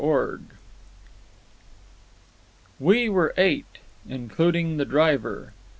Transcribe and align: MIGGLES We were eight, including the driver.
MIGGLES 0.03 0.39
We 2.79 3.07
were 3.07 3.35
eight, 3.37 3.77
including 4.09 4.77
the 4.77 4.85
driver. 4.85 5.53